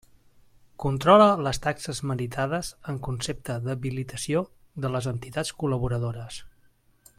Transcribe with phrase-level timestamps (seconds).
[0.83, 4.43] Controla les taxes meritades en concepte d'habilitació
[4.87, 6.45] de les entitats col·laboradores.